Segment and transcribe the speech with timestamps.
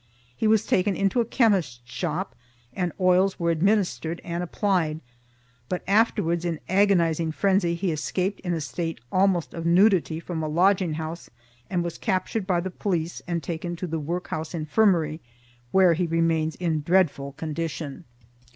[0.35, 2.33] He was taken into a chemist's shop
[2.73, 4.99] and oils were administered and applied,
[5.69, 10.47] but afterwards in agonizing frenzy he escaped in a state almost of nudity from a
[10.49, 11.29] lodging house
[11.69, 15.21] and was captured by the police and taken to the work house infirmary,
[15.69, 18.05] where he remains in a dreadful condition.